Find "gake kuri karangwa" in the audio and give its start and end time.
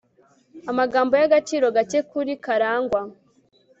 1.75-3.01